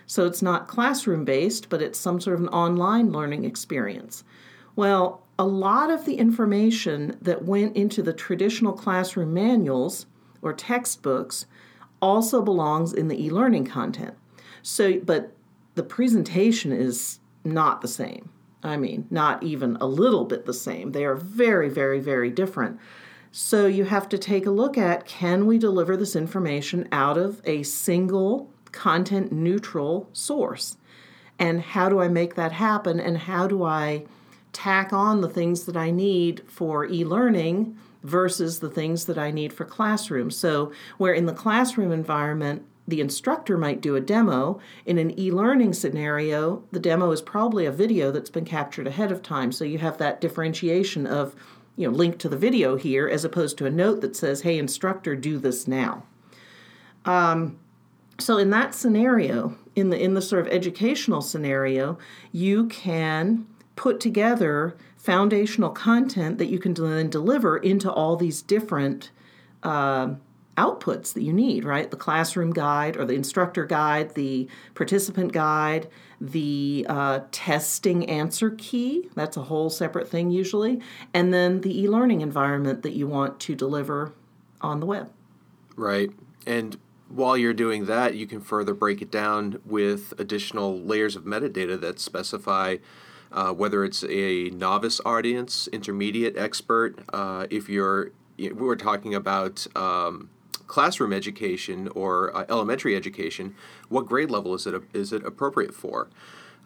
So 0.06 0.24
it's 0.24 0.42
not 0.42 0.66
classroom 0.66 1.24
based 1.24 1.68
but 1.68 1.80
it's 1.80 1.98
some 1.98 2.20
sort 2.20 2.34
of 2.34 2.42
an 2.42 2.48
online 2.48 3.12
learning 3.12 3.44
experience 3.44 4.24
well 4.78 5.24
a 5.40 5.44
lot 5.44 5.90
of 5.90 6.04
the 6.04 6.14
information 6.14 7.16
that 7.20 7.44
went 7.44 7.76
into 7.76 8.00
the 8.00 8.12
traditional 8.12 8.72
classroom 8.72 9.34
manuals 9.34 10.06
or 10.40 10.52
textbooks 10.52 11.46
also 12.00 12.40
belongs 12.40 12.92
in 12.92 13.08
the 13.08 13.24
e-learning 13.24 13.64
content. 13.64 14.14
So 14.62 15.00
but 15.00 15.32
the 15.74 15.82
presentation 15.82 16.70
is 16.70 17.18
not 17.44 17.80
the 17.80 17.88
same. 17.88 18.30
I 18.62 18.76
mean, 18.76 19.06
not 19.10 19.42
even 19.42 19.76
a 19.80 19.86
little 19.86 20.24
bit 20.24 20.46
the 20.46 20.54
same. 20.54 20.92
They 20.92 21.04
are 21.04 21.16
very 21.16 21.68
very 21.68 21.98
very 21.98 22.30
different. 22.30 22.78
So 23.32 23.66
you 23.66 23.84
have 23.84 24.08
to 24.10 24.18
take 24.18 24.46
a 24.46 24.50
look 24.62 24.78
at 24.78 25.06
can 25.06 25.46
we 25.46 25.58
deliver 25.58 25.96
this 25.96 26.14
information 26.14 26.88
out 26.92 27.18
of 27.18 27.42
a 27.44 27.64
single 27.64 28.48
content 28.70 29.32
neutral 29.32 30.08
source? 30.12 30.76
And 31.36 31.60
how 31.60 31.88
do 31.88 31.98
I 32.00 32.06
make 32.06 32.36
that 32.36 32.52
happen 32.52 33.00
and 33.00 33.18
how 33.18 33.48
do 33.48 33.64
I 33.64 34.04
tack 34.58 34.92
on 34.92 35.20
the 35.20 35.28
things 35.28 35.66
that 35.66 35.76
I 35.76 35.92
need 35.92 36.42
for 36.48 36.84
e 36.84 37.04
learning 37.04 37.76
versus 38.02 38.58
the 38.58 38.68
things 38.68 39.04
that 39.04 39.16
I 39.16 39.30
need 39.30 39.52
for 39.52 39.64
classroom. 39.64 40.32
So, 40.32 40.72
where 40.96 41.12
in 41.12 41.26
the 41.26 41.32
classroom 41.32 41.92
environment, 41.92 42.64
the 42.88 43.00
instructor 43.00 43.56
might 43.56 43.80
do 43.80 43.94
a 43.94 44.00
demo, 44.00 44.58
in 44.84 44.98
an 44.98 45.16
e 45.16 45.30
learning 45.30 45.74
scenario, 45.74 46.64
the 46.72 46.80
demo 46.80 47.12
is 47.12 47.22
probably 47.22 47.66
a 47.66 47.70
video 47.70 48.10
that's 48.10 48.30
been 48.30 48.44
captured 48.44 48.88
ahead 48.88 49.12
of 49.12 49.22
time. 49.22 49.52
So, 49.52 49.64
you 49.64 49.78
have 49.78 49.98
that 49.98 50.20
differentiation 50.20 51.06
of 51.06 51.36
you 51.76 51.88
know, 51.88 51.96
link 51.96 52.18
to 52.18 52.28
the 52.28 52.36
video 52.36 52.74
here 52.74 53.08
as 53.08 53.24
opposed 53.24 53.58
to 53.58 53.66
a 53.66 53.70
note 53.70 54.00
that 54.00 54.16
says, 54.16 54.40
hey, 54.40 54.58
instructor, 54.58 55.14
do 55.14 55.38
this 55.38 55.68
now. 55.68 56.02
Um, 57.04 57.60
so 58.18 58.36
in 58.38 58.50
that 58.50 58.74
scenario, 58.74 59.56
in 59.76 59.90
the 59.90 60.02
in 60.02 60.14
the 60.14 60.20
sort 60.20 60.44
of 60.44 60.52
educational 60.52 61.22
scenario, 61.22 61.96
you 62.32 62.66
can 62.66 63.46
put 63.78 64.00
together 64.00 64.76
foundational 64.96 65.70
content 65.70 66.36
that 66.38 66.46
you 66.46 66.58
can 66.58 66.74
then 66.74 67.08
deliver 67.08 67.56
into 67.56 67.90
all 67.90 68.16
these 68.16 68.42
different 68.42 69.12
uh, 69.62 70.08
outputs 70.56 71.12
that 71.12 71.22
you 71.22 71.32
need, 71.32 71.64
right? 71.64 71.88
The 71.88 71.96
classroom 71.96 72.52
guide 72.52 72.96
or 72.96 73.04
the 73.04 73.14
instructor 73.14 73.64
guide, 73.64 74.16
the 74.16 74.48
participant 74.74 75.32
guide, 75.32 75.86
the 76.20 76.84
uh, 76.88 77.20
testing 77.30 78.10
answer 78.10 78.50
key, 78.50 79.08
that's 79.14 79.36
a 79.36 79.42
whole 79.42 79.70
separate 79.70 80.08
thing 80.08 80.32
usually, 80.32 80.80
and 81.14 81.32
then 81.32 81.60
the 81.60 81.80
e 81.80 81.88
learning 81.88 82.20
environment 82.20 82.82
that 82.82 82.94
you 82.94 83.06
want 83.06 83.38
to 83.38 83.54
deliver 83.54 84.12
on 84.60 84.80
the 84.80 84.86
web. 84.86 85.12
Right. 85.76 86.10
And 86.44 86.76
while 87.08 87.36
you're 87.36 87.54
doing 87.54 87.86
that, 87.86 88.16
you 88.16 88.26
can 88.26 88.40
further 88.40 88.74
break 88.74 89.00
it 89.00 89.12
down 89.12 89.60
with 89.64 90.12
additional 90.18 90.80
layers 90.80 91.14
of 91.14 91.22
metadata 91.22 91.80
that 91.80 92.00
specify 92.00 92.78
uh, 93.32 93.52
whether 93.52 93.84
it's 93.84 94.04
a 94.04 94.50
novice 94.50 95.00
audience, 95.04 95.68
intermediate, 95.68 96.36
expert. 96.36 96.98
Uh, 97.12 97.46
if 97.50 97.68
you're, 97.68 98.12
we 98.38 98.50
were 98.52 98.76
talking 98.76 99.14
about 99.14 99.66
um, 99.76 100.30
classroom 100.66 101.12
education 101.12 101.88
or 101.94 102.34
uh, 102.36 102.44
elementary 102.48 102.94
education, 102.94 103.54
what 103.88 104.06
grade 104.06 104.30
level 104.30 104.54
is 104.54 104.66
it 104.66 104.80
is 104.92 105.12
it 105.12 105.24
appropriate 105.24 105.74
for? 105.74 106.08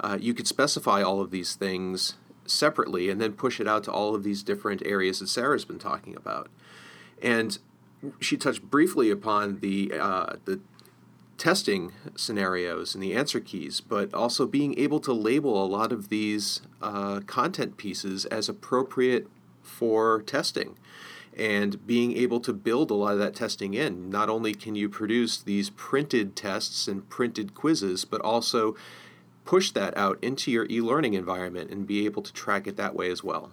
Uh, 0.00 0.18
you 0.20 0.34
could 0.34 0.46
specify 0.46 1.02
all 1.02 1.20
of 1.20 1.30
these 1.30 1.54
things 1.54 2.14
separately 2.44 3.08
and 3.08 3.20
then 3.20 3.32
push 3.32 3.60
it 3.60 3.68
out 3.68 3.84
to 3.84 3.92
all 3.92 4.14
of 4.14 4.24
these 4.24 4.42
different 4.42 4.82
areas 4.84 5.20
that 5.20 5.28
Sarah's 5.28 5.64
been 5.64 5.78
talking 5.78 6.16
about. 6.16 6.50
And 7.22 7.58
she 8.20 8.36
touched 8.36 8.62
briefly 8.62 9.10
upon 9.10 9.60
the 9.60 9.92
uh, 9.98 10.36
the 10.44 10.60
testing 11.38 11.92
scenarios 12.16 12.94
and 12.94 13.02
the 13.02 13.14
answer 13.14 13.40
keys, 13.40 13.80
but 13.80 14.12
also 14.14 14.46
being 14.46 14.78
able 14.78 15.00
to 15.00 15.12
label 15.12 15.62
a 15.62 15.66
lot 15.66 15.92
of 15.92 16.08
these 16.08 16.62
uh, 16.80 17.20
content 17.26 17.76
pieces 17.76 18.24
as 18.26 18.48
appropriate 18.48 19.26
for 19.62 20.22
testing 20.22 20.76
and 21.36 21.86
being 21.86 22.16
able 22.16 22.40
to 22.40 22.52
build 22.52 22.90
a 22.90 22.94
lot 22.94 23.14
of 23.14 23.18
that 23.18 23.34
testing 23.34 23.74
in. 23.74 24.10
Not 24.10 24.28
only 24.28 24.54
can 24.54 24.74
you 24.74 24.88
produce 24.88 25.40
these 25.40 25.70
printed 25.70 26.36
tests 26.36 26.86
and 26.86 27.08
printed 27.08 27.54
quizzes, 27.54 28.04
but 28.04 28.20
also 28.20 28.76
push 29.44 29.70
that 29.72 29.96
out 29.96 30.18
into 30.22 30.50
your 30.50 30.66
e 30.70 30.80
learning 30.80 31.14
environment 31.14 31.70
and 31.70 31.86
be 31.86 32.04
able 32.04 32.22
to 32.22 32.32
track 32.32 32.66
it 32.66 32.76
that 32.76 32.94
way 32.94 33.10
as 33.10 33.24
well. 33.24 33.50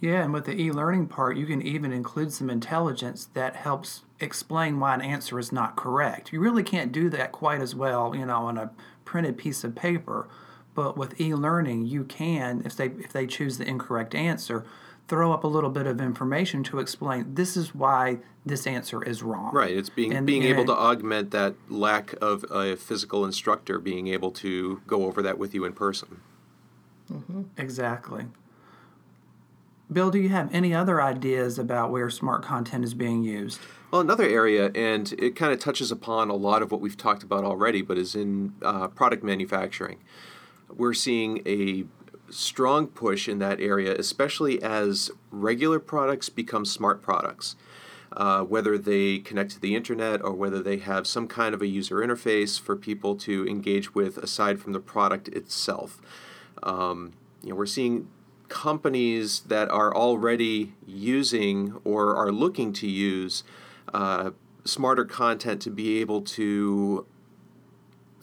Yeah, 0.00 0.22
and 0.22 0.32
with 0.32 0.44
the 0.44 0.60
e 0.60 0.70
learning 0.70 1.08
part, 1.08 1.36
you 1.36 1.44
can 1.46 1.60
even 1.60 1.92
include 1.92 2.32
some 2.32 2.48
intelligence 2.50 3.28
that 3.34 3.56
helps 3.56 4.02
explain 4.20 4.78
why 4.78 4.94
an 4.94 5.00
answer 5.00 5.38
is 5.38 5.50
not 5.50 5.74
correct. 5.76 6.32
You 6.32 6.40
really 6.40 6.62
can't 6.62 6.92
do 6.92 7.10
that 7.10 7.32
quite 7.32 7.60
as 7.60 7.74
well, 7.74 8.14
you 8.14 8.24
know, 8.24 8.46
on 8.46 8.56
a 8.58 8.70
printed 9.04 9.36
piece 9.36 9.64
of 9.64 9.74
paper. 9.74 10.28
But 10.74 10.96
with 10.96 11.20
e 11.20 11.34
learning, 11.34 11.86
you 11.86 12.04
can, 12.04 12.62
if 12.64 12.76
they, 12.76 12.86
if 12.86 13.12
they 13.12 13.26
choose 13.26 13.58
the 13.58 13.66
incorrect 13.66 14.14
answer, 14.14 14.64
throw 15.08 15.32
up 15.32 15.42
a 15.42 15.48
little 15.48 15.70
bit 15.70 15.86
of 15.86 16.00
information 16.00 16.62
to 16.64 16.78
explain 16.78 17.34
this 17.34 17.56
is 17.56 17.74
why 17.74 18.18
this 18.46 18.66
answer 18.68 19.02
is 19.02 19.22
wrong. 19.22 19.52
Right. 19.52 19.76
It's 19.76 19.88
being 19.88 20.12
And- 20.14 20.26
being 20.26 20.44
able 20.44 20.60
and- 20.60 20.68
to 20.68 20.74
augment 20.76 21.32
that 21.32 21.54
lack 21.68 22.14
of 22.22 22.44
a 22.52 22.76
physical 22.76 23.24
instructor 23.24 23.80
being 23.80 24.06
able 24.06 24.30
to 24.32 24.80
go 24.86 25.06
over 25.06 25.22
that 25.22 25.38
with 25.38 25.54
you 25.54 25.64
in 25.64 25.72
person. 25.72 26.20
Mm-hmm, 27.12 27.42
exactly. 27.56 28.26
Bill, 29.90 30.10
do 30.10 30.18
you 30.18 30.28
have 30.28 30.52
any 30.52 30.74
other 30.74 31.00
ideas 31.00 31.58
about 31.58 31.90
where 31.90 32.10
smart 32.10 32.42
content 32.42 32.84
is 32.84 32.92
being 32.92 33.22
used? 33.24 33.58
Well, 33.90 34.02
another 34.02 34.28
area, 34.28 34.70
and 34.74 35.10
it 35.18 35.34
kind 35.34 35.50
of 35.50 35.60
touches 35.60 35.90
upon 35.90 36.28
a 36.28 36.34
lot 36.34 36.60
of 36.60 36.70
what 36.70 36.82
we've 36.82 36.96
talked 36.96 37.22
about 37.22 37.42
already, 37.42 37.80
but 37.80 37.96
is 37.96 38.14
in 38.14 38.52
uh, 38.60 38.88
product 38.88 39.24
manufacturing. 39.24 39.98
We're 40.68 40.92
seeing 40.92 41.40
a 41.46 41.84
strong 42.30 42.88
push 42.88 43.28
in 43.28 43.38
that 43.38 43.60
area, 43.60 43.94
especially 43.96 44.62
as 44.62 45.10
regular 45.30 45.78
products 45.78 46.28
become 46.28 46.66
smart 46.66 47.00
products. 47.00 47.56
Uh, 48.12 48.42
whether 48.42 48.78
they 48.78 49.18
connect 49.18 49.50
to 49.50 49.60
the 49.60 49.76
internet 49.76 50.22
or 50.24 50.32
whether 50.32 50.62
they 50.62 50.78
have 50.78 51.06
some 51.06 51.28
kind 51.28 51.54
of 51.54 51.60
a 51.60 51.66
user 51.66 51.96
interface 51.96 52.58
for 52.58 52.74
people 52.74 53.14
to 53.14 53.46
engage 53.46 53.94
with 53.94 54.16
aside 54.16 54.58
from 54.58 54.72
the 54.72 54.80
product 54.80 55.28
itself. 55.28 56.00
Um, 56.62 57.12
you 57.42 57.50
know, 57.50 57.54
we're 57.54 57.66
seeing 57.66 58.08
companies 58.48 59.40
that 59.40 59.68
are 59.70 59.94
already 59.94 60.74
using 60.86 61.78
or 61.84 62.16
are 62.16 62.32
looking 62.32 62.72
to 62.72 62.86
use 62.88 63.44
uh, 63.92 64.30
smarter 64.64 65.04
content 65.04 65.62
to 65.62 65.70
be 65.70 66.00
able 66.00 66.20
to 66.22 67.06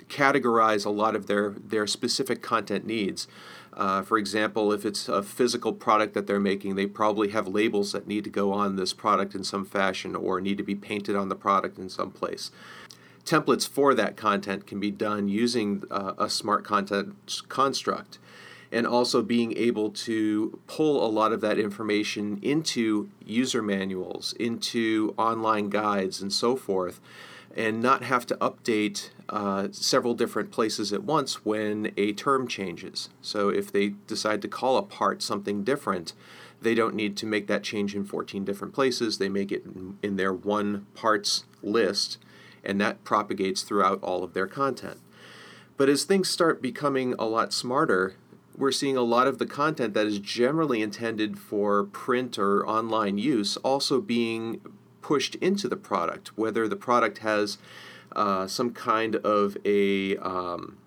categorize 0.08 0.86
a 0.86 0.90
lot 0.90 1.16
of 1.16 1.28
their, 1.28 1.50
their 1.52 1.88
specific 1.88 2.42
content 2.42 2.86
needs. 2.86 3.28
Uh, 3.74 4.02
for 4.02 4.18
example, 4.18 4.72
if 4.72 4.86
it's 4.86 5.10
a 5.10 5.22
physical 5.22 5.74
product 5.74 6.14
that 6.14 6.28
they're 6.28 6.40
making, 6.40 6.76
they 6.76 6.86
probably 6.86 7.30
have 7.30 7.48
labels 7.48 7.92
that 7.92 8.08
need 8.08 8.24
to 8.24 8.30
go 8.30 8.54
on 8.54 8.76
this 8.76 8.94
product 8.94 9.36
in 9.36 9.44
some 9.44 9.66
fashion 9.66 10.16
or 10.16 10.40
need 10.40 10.58
to 10.58 10.64
be 10.64 10.76
painted 10.76 11.16
on 11.16 11.28
the 11.28 11.36
product 11.36 11.78
in 11.78 11.90
some 11.90 12.12
place. 12.12 12.52
Templates 13.26 13.68
for 13.68 13.94
that 13.96 14.16
content 14.16 14.68
can 14.68 14.80
be 14.80 14.92
done 14.92 15.28
using 15.28 15.84
uh, 15.92 16.14
a 16.18 16.30
smart 16.30 16.64
content 16.64 17.16
construct 17.50 18.20
and 18.72 18.86
also 18.86 19.22
being 19.22 19.56
able 19.58 19.90
to 19.90 20.60
pull 20.68 21.06
a 21.06 21.10
lot 21.10 21.32
of 21.32 21.42
that 21.42 21.60
information 21.60 22.40
into 22.42 23.10
user 23.26 23.62
manuals, 23.62 24.34
into 24.34 25.14
online 25.18 25.70
guides, 25.70 26.22
and 26.22 26.34
so 26.34 26.56
forth, 26.56 27.00
and 27.56 27.82
not 27.82 28.04
have 28.04 28.26
to 28.26 28.36
update 28.36 29.10
uh, 29.30 29.70
several 29.72 30.14
different 30.14 30.52
places 30.52 30.92
at 30.92 31.04
once 31.04 31.46
when 31.46 31.92
a 31.96 32.12
term 32.14 32.48
changes. 32.48 33.10
So 33.22 33.50
if 33.50 33.72
they 33.72 33.90
decide 34.08 34.42
to 34.42 34.48
call 34.48 34.78
a 34.78 34.84
part 34.84 35.22
something 35.22 35.64
different, 35.64 36.14
they 36.62 36.76
don't 36.76 36.96
need 36.96 37.16
to 37.18 37.26
make 37.26 37.48
that 37.48 37.64
change 37.64 37.96
in 37.96 38.04
14 38.04 38.44
different 38.44 38.74
places. 38.74 39.18
They 39.18 39.30
make 39.30 39.52
it 39.52 39.64
in, 40.02 40.16
their 40.16 40.34
one 40.34 40.86
parts 40.96 41.46
list, 41.62 42.18
and 42.64 42.80
that 42.82 43.04
propagates 43.04 43.62
throughout 43.62 44.02
all 44.02 44.24
of 44.24 44.34
their 44.34 44.48
content. 44.48 45.00
But 45.78 45.90
as 45.90 46.04
things 46.04 46.30
start 46.30 46.62
becoming 46.62 47.14
a 47.20 47.26
lot 47.26 47.54
smarter, 47.54 48.16
we're 48.58 48.72
seeing 48.72 48.98
a 48.98 49.02
lot 49.02 49.28
of 49.28 49.38
the 49.38 49.46
content 49.46 49.94
that 49.94 50.06
is 50.06 50.20
generally 50.20 50.82
intended 50.82 51.38
for 51.38 51.84
print 51.84 52.38
or 52.40 52.66
online 52.68 53.18
use 53.18 53.58
also 53.58 54.02
being 54.02 54.62
pushed 55.02 55.36
into 55.36 55.68
the 55.68 55.76
product, 55.76 56.38
whether 56.38 56.68
the 56.68 56.76
product 56.76 57.20
has 57.20 57.58
uh, 58.16 58.48
some 58.48 58.72
kind 58.72 59.16
of 59.18 59.58
a 59.66 60.18
um, 60.18 60.78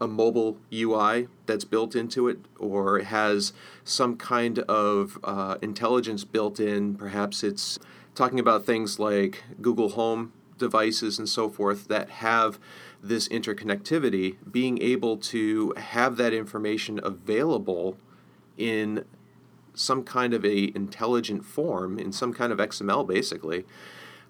a 0.00 0.06
mobile 0.06 0.56
UI 0.72 1.28
that's 1.44 1.64
built 1.64 1.94
into 1.94 2.28
it, 2.28 2.38
or 2.58 3.00
has 3.00 3.52
some 3.84 4.16
kind 4.16 4.60
of 4.60 5.18
uh, 5.24 5.56
intelligence 5.60 6.24
built 6.24 6.58
in. 6.58 6.94
Perhaps 6.94 7.42
it's 7.42 7.78
talking 8.14 8.40
about 8.40 8.64
things 8.64 8.98
like 8.98 9.44
Google 9.60 9.90
Home 9.90 10.32
devices 10.56 11.18
and 11.18 11.28
so 11.28 11.48
forth 11.48 11.88
that 11.88 12.08
have 12.08 12.58
this 13.02 13.28
interconnectivity, 13.28 14.36
being 14.50 14.80
able 14.82 15.16
to 15.16 15.72
have 15.76 16.16
that 16.16 16.32
information 16.32 17.00
available 17.02 17.96
in 18.56 19.04
some 19.74 20.02
kind 20.02 20.34
of 20.34 20.44
a 20.44 20.72
intelligent 20.74 21.44
form, 21.44 21.98
in 21.98 22.12
some 22.12 22.32
kind 22.32 22.52
of 22.52 22.58
XML, 22.58 23.06
basically. 23.06 23.64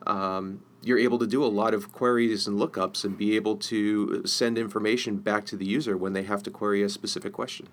Um, 0.07 0.63
you're 0.83 0.99
able 0.99 1.19
to 1.19 1.27
do 1.27 1.45
a 1.45 1.47
lot 1.47 1.75
of 1.75 1.93
queries 1.93 2.47
and 2.47 2.59
lookups 2.59 3.05
and 3.05 3.19
be 3.19 3.37
able 3.37 3.57
to 3.57 4.23
send 4.25 4.57
information 4.57 5.19
back 5.19 5.45
to 5.47 5.57
the 5.57 5.67
user 5.67 5.97
when 5.97 6.15
they 6.15 6.23
have 6.23 6.43
to 6.45 6.51
query 6.51 6.83
a 6.83 6.89
specific 6.89 7.33
question. 7.33 7.69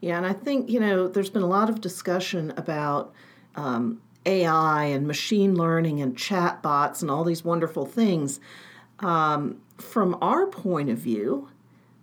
Yeah, 0.00 0.16
and 0.16 0.26
I 0.26 0.32
think, 0.32 0.70
you 0.70 0.80
know, 0.80 1.08
there's 1.08 1.30
been 1.30 1.42
a 1.42 1.48
lot 1.48 1.68
of 1.68 1.80
discussion 1.80 2.52
about 2.56 3.12
um, 3.56 4.00
AI 4.26 4.84
and 4.84 5.06
machine 5.06 5.54
learning 5.54 6.00
and 6.00 6.16
chatbots 6.16 7.02
and 7.02 7.10
all 7.10 7.24
these 7.24 7.44
wonderful 7.44 7.86
things. 7.86 8.40
Um, 9.00 9.60
from 9.78 10.18
our 10.20 10.46
point 10.46 10.90
of 10.90 10.98
view, 10.98 11.48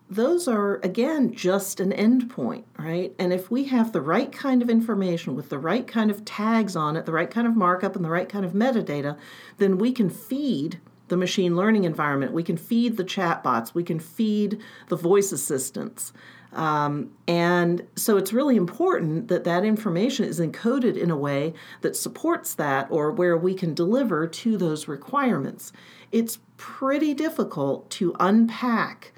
those 0.10 0.48
are, 0.48 0.80
again, 0.84 1.34
just 1.34 1.80
an 1.80 1.92
endpoint, 1.92 2.64
right? 2.80 3.14
And 3.20 3.34
if 3.34 3.52
we 3.52 3.66
have 3.66 3.92
the 3.92 4.02
right 4.02 4.32
kind 4.32 4.62
of 4.62 4.70
information 4.70 5.36
with 5.36 5.50
the 5.50 5.60
right 5.60 5.86
kind 5.86 6.10
of 6.10 6.24
tags 6.24 6.76
on 6.76 6.96
it, 6.96 7.06
the 7.06 7.12
right 7.12 7.30
kind 7.30 7.46
of 7.46 7.56
markup, 7.56 7.96
and 7.96 8.06
the 8.06 8.10
right 8.10 8.30
kind 8.30 8.46
of 8.46 8.54
metadata, 8.54 9.18
then 9.58 9.78
we 9.78 9.92
can 9.92 10.10
feed 10.10 10.80
the 11.10 11.18
machine 11.18 11.56
learning 11.56 11.84
environment. 11.84 12.32
We 12.32 12.44
can 12.44 12.58
feed 12.58 12.98
the 12.98 13.04
chatbots. 13.04 13.74
We 13.74 13.84
can 13.84 14.00
feed 14.00 14.60
the 14.88 14.96
voice 14.96 15.32
assistants. 15.32 16.14
Um, 16.58 17.12
and 17.28 17.88
so 17.96 18.18
it's 18.18 18.34
really 18.34 18.56
important 18.56 19.28
that 19.28 19.44
that 19.44 19.64
information 19.64 20.26
is 20.26 20.40
encoded 20.40 20.98
in 20.98 21.12
a 21.12 21.16
way 21.16 21.54
that 21.82 21.96
supports 21.96 22.56
that 22.56 22.88
or 22.90 23.12
where 23.12 23.38
we 23.38 23.54
can 23.54 23.76
deliver 23.76 24.26
to 24.26 24.58
those 24.58 24.88
requirements. 24.88 25.72
It's 26.12 26.40
pretty 26.58 27.14
difficult 27.14 27.92
to 27.92 28.16
unpack 28.20 29.14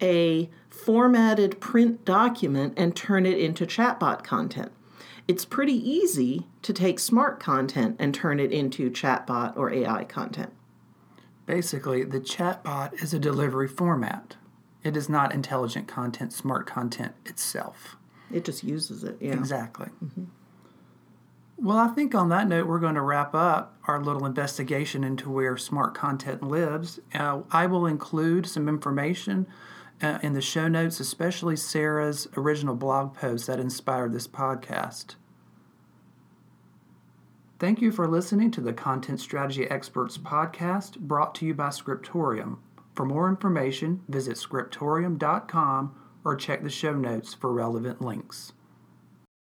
a 0.00 0.48
formatted 0.70 1.60
print 1.60 2.04
document 2.04 2.74
and 2.76 2.94
turn 2.94 3.26
it 3.26 3.38
into 3.38 3.66
chatbot 3.66 4.22
content. 4.22 4.70
It's 5.26 5.44
pretty 5.44 5.74
easy 5.74 6.46
to 6.62 6.72
take 6.72 7.00
smart 7.00 7.40
content 7.40 7.96
and 7.98 8.14
turn 8.14 8.38
it 8.38 8.52
into 8.52 8.88
chatbot 8.88 9.56
or 9.56 9.72
AI 9.72 10.04
content. 10.04 10.52
Basically, 11.44 12.04
the 12.04 12.20
chatbot 12.20 13.02
is 13.02 13.12
a 13.12 13.18
delivery 13.18 13.68
format. 13.68 14.36
It 14.84 14.96
is 14.96 15.08
not 15.08 15.34
intelligent 15.34 15.88
content, 15.88 16.32
smart 16.32 16.66
content 16.66 17.14
itself. 17.24 17.96
It 18.30 18.44
just 18.44 18.62
uses 18.62 19.02
it. 19.02 19.16
Yeah. 19.20 19.32
Exactly. 19.32 19.88
Well, 21.56 21.78
I 21.78 21.88
think 21.88 22.14
on 22.14 22.28
that 22.30 22.48
note, 22.48 22.66
we're 22.66 22.80
going 22.80 22.96
to 22.96 23.00
wrap 23.00 23.34
up 23.34 23.78
our 23.86 24.02
little 24.02 24.26
investigation 24.26 25.04
into 25.04 25.30
where 25.30 25.56
smart 25.56 25.94
content 25.94 26.42
lives. 26.42 27.00
Uh, 27.14 27.42
I 27.50 27.66
will 27.66 27.86
include 27.86 28.46
some 28.46 28.68
information 28.68 29.46
uh, 30.02 30.18
in 30.22 30.32
the 30.32 30.42
show 30.42 30.68
notes, 30.68 31.00
especially 31.00 31.56
Sarah's 31.56 32.28
original 32.36 32.74
blog 32.74 33.14
post 33.14 33.46
that 33.46 33.60
inspired 33.60 34.12
this 34.12 34.26
podcast. 34.26 35.14
Thank 37.60 37.80
you 37.80 37.92
for 37.92 38.08
listening 38.08 38.50
to 38.50 38.60
the 38.60 38.72
Content 38.72 39.20
Strategy 39.20 39.70
Experts 39.70 40.18
podcast 40.18 40.98
brought 40.98 41.34
to 41.36 41.46
you 41.46 41.54
by 41.54 41.70
Scriptorium. 41.70 42.63
For 42.94 43.04
more 43.04 43.28
information, 43.28 44.02
visit 44.08 44.36
scriptorium.com 44.36 45.94
or 46.24 46.36
check 46.36 46.62
the 46.62 46.70
show 46.70 46.94
notes 46.94 47.34
for 47.34 47.52
relevant 47.52 48.00
links. 48.00 48.52